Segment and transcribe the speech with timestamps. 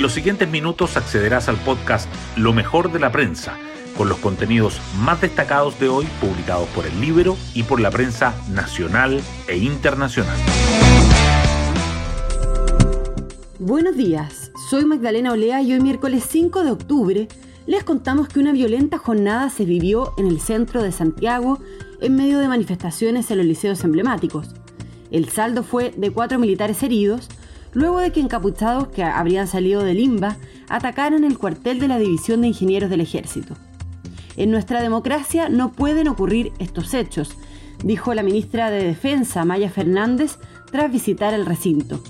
[0.00, 3.58] En los siguientes minutos accederás al podcast Lo mejor de la prensa,
[3.98, 8.34] con los contenidos más destacados de hoy publicados por el libro y por la prensa
[8.50, 10.38] nacional e internacional.
[13.58, 17.28] Buenos días, soy Magdalena Olea y hoy miércoles 5 de octubre
[17.66, 21.58] les contamos que una violenta jornada se vivió en el centro de Santiago
[22.00, 24.54] en medio de manifestaciones en los liceos emblemáticos.
[25.10, 27.28] El saldo fue de cuatro militares heridos,
[27.72, 30.36] luego de que encapuchados que habrían salido de Limba
[30.68, 33.54] atacaran el cuartel de la División de Ingenieros del Ejército.
[34.36, 37.36] En nuestra democracia no pueden ocurrir estos hechos,
[37.84, 40.38] dijo la ministra de Defensa, Maya Fernández,
[40.70, 42.02] tras visitar el recinto.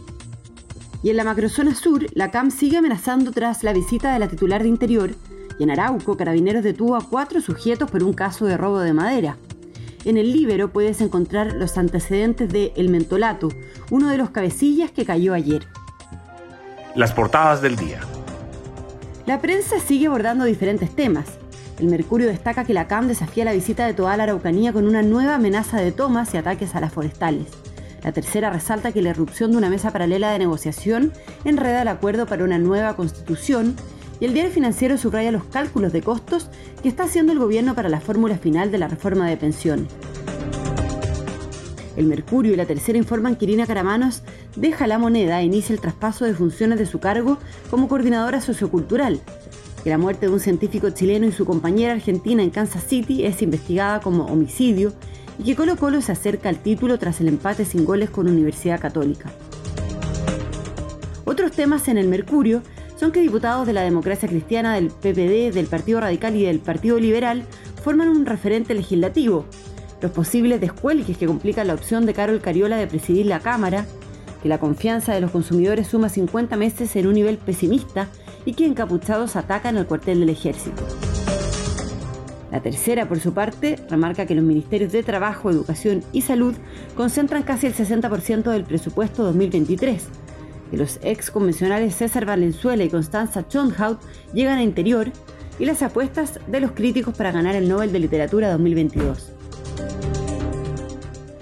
[1.02, 4.62] Y en la macrozona sur, la CAM sigue amenazando tras la visita de la titular
[4.62, 5.10] de Interior,
[5.59, 9.37] y en Arauco, Carabineros detuvo a cuatro sujetos por un caso de robo de madera.
[10.04, 13.50] En el Libero puedes encontrar los antecedentes de El Mentolato,
[13.90, 15.66] uno de los cabecillas que cayó ayer.
[16.95, 18.00] Las portadas del día.
[19.26, 21.26] La prensa sigue abordando diferentes temas.
[21.79, 25.02] El Mercurio destaca que la CAM desafía la visita de toda la Araucanía con una
[25.02, 27.48] nueva amenaza de tomas y ataques a las forestales.
[28.02, 31.12] La tercera resalta que la irrupción de una mesa paralela de negociación
[31.45, 33.76] enreda el acuerdo para una nueva constitución
[34.21, 36.49] y el diario financiero subraya los cálculos de costos
[36.82, 39.88] que está haciendo el gobierno para la fórmula final de la reforma de pensión.
[41.96, 44.23] El Mercurio y la tercera informan que Irina Caramanos
[44.57, 47.38] deja la moneda e inicia el traspaso de funciones de su cargo
[47.71, 49.21] como coordinadora sociocultural,
[49.82, 53.43] que la muerte de un científico chileno y su compañera argentina en Kansas City es
[53.43, 54.93] investigada como homicidio
[55.38, 58.80] y que Colo Colo se acerca al título tras el empate sin goles con Universidad
[58.80, 59.30] Católica.
[61.24, 62.63] Otros temas en el Mercurio
[63.01, 67.00] son que diputados de la democracia cristiana, del PPD, del Partido Radical y del Partido
[67.00, 67.44] Liberal
[67.82, 69.47] forman un referente legislativo.
[70.03, 73.87] Los posibles descuelgues que complican la opción de Carol Cariola de presidir la Cámara,
[74.42, 78.09] que la confianza de los consumidores suma 50 meses en un nivel pesimista
[78.44, 80.87] y que encapuchados atacan el cuartel del ejército.
[82.52, 86.54] La tercera, por su parte, remarca que los ministerios de Trabajo, Educación y Salud
[86.98, 90.06] concentran casi el 60% del presupuesto 2023
[90.70, 94.00] que los ex convencionales César Valenzuela y Constanza Schonhaut
[94.32, 95.10] llegan a Interior
[95.58, 99.32] y las apuestas de los críticos para ganar el Nobel de Literatura 2022.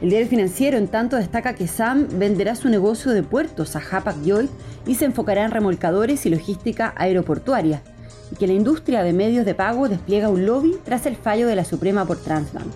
[0.00, 4.22] El diario financiero, en tanto, destaca que Sam venderá su negocio de puertos a Hapag
[4.22, 4.48] Lloyd
[4.86, 7.82] y se enfocará en remolcadores y logística aeroportuaria,
[8.30, 11.56] y que la industria de medios de pago despliega un lobby tras el fallo de
[11.56, 12.72] la Suprema por Transbank.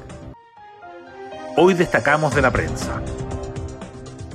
[1.57, 3.01] Hoy destacamos de la prensa.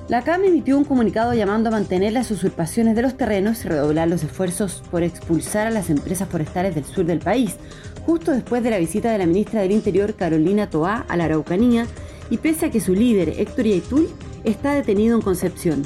[0.10, 4.08] La CAM emitió un comunicado llamando a mantener las usurpaciones de los terrenos y redoblar
[4.08, 7.58] los esfuerzos por expulsar a las empresas forestales del sur del país,
[8.06, 11.88] justo después de la visita de la ministra del Interior Carolina Toá a la Araucanía
[12.30, 14.08] y pese a que su líder Héctor Yaitul
[14.46, 15.84] está detenido en Concepción.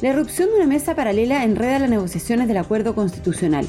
[0.00, 3.66] La erupción de una mesa paralela enreda las negociaciones del acuerdo constitucional.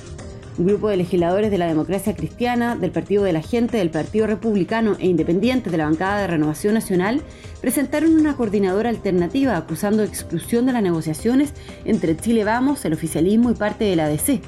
[0.59, 4.27] Un grupo de legisladores de la democracia cristiana, del Partido de la Gente, del Partido
[4.27, 7.21] Republicano e independientes de la bancada de Renovación Nacional
[7.61, 11.53] presentaron una coordinadora alternativa acusando exclusión de las negociaciones
[11.85, 14.41] entre Chile Vamos, el oficialismo y parte de la ADC.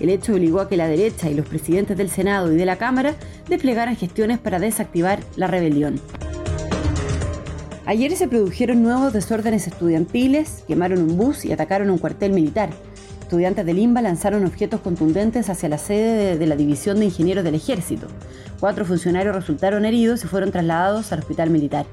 [0.00, 2.76] El hecho obligó a que la derecha y los presidentes del Senado y de la
[2.76, 3.14] Cámara
[3.48, 6.00] desplegaran gestiones para desactivar la rebelión.
[7.86, 12.70] Ayer se produjeron nuevos desórdenes estudiantiles, quemaron un bus y atacaron un cuartel militar
[13.32, 17.54] estudiantes de Limba lanzaron objetos contundentes hacia la sede de, la División de Ingenieros del
[17.54, 18.06] Ejército.
[18.60, 21.86] Cuatro funcionarios resultaron heridos y fueron trasladados al hospital militar.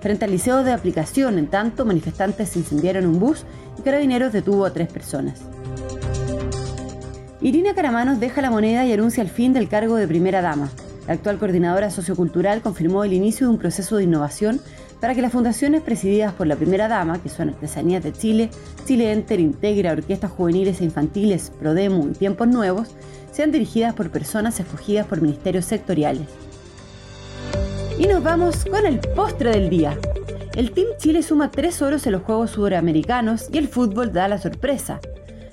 [0.00, 3.44] Frente al liceo de aplicación, en tanto, manifestantes incendiaron un bus
[3.78, 5.42] y carabineros detuvo a tres personas.
[7.42, 10.70] Irina Caramanos deja la moneda y anuncia el fin del cargo de primera dama.
[11.06, 14.58] La actual coordinadora sociocultural confirmó el inicio de un proceso de innovación
[15.00, 18.50] para que las fundaciones presididas por la primera dama, que son Artesanías de Chile,
[18.84, 22.88] Chile Enter, Integra, Orquestas Juveniles e Infantiles, Prodemu y Tiempos Nuevos,
[23.30, 26.26] sean dirigidas por personas escogidas por ministerios sectoriales.
[27.98, 29.98] Y nos vamos con el postre del día.
[30.54, 34.38] El Team Chile suma tres oros en los Juegos Sudamericanos y el fútbol da la
[34.38, 35.00] sorpresa.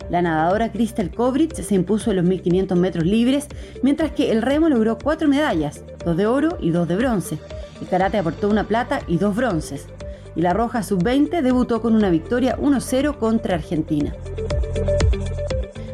[0.09, 3.47] La nadadora Crystal Kovrich se impuso en los 1500 metros libres,
[3.81, 7.39] mientras que el remo logró cuatro medallas, dos de oro y dos de bronce.
[7.81, 9.87] El karate aportó una plata y dos bronces.
[10.35, 14.13] Y la Roja Sub-20 debutó con una victoria 1-0 contra Argentina.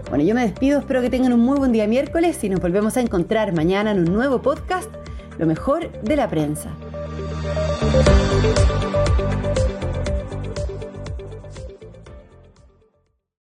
[0.10, 2.98] Bueno, yo me despido, espero que tengan un muy buen día miércoles y nos volvemos
[2.98, 4.90] a encontrar mañana en un nuevo podcast,
[5.38, 6.70] Lo mejor de la prensa.